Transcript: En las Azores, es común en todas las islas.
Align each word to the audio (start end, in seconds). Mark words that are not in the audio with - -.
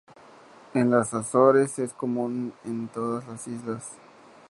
En 0.73 0.89
las 0.89 1.13
Azores, 1.13 1.77
es 1.77 1.93
común 1.93 2.55
en 2.65 2.87
todas 2.87 3.27
las 3.27 3.47
islas. 3.47 3.89